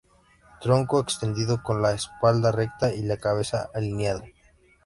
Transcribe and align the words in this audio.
Tronco 0.61 0.99
extendido 0.99 1.61
con 1.61 1.83
la 1.83 1.91
espalda 1.93 2.51
recta 2.51 2.91
y 2.91 3.03
la 3.03 3.17
cabeza 3.17 3.69
alineada. 3.71 4.23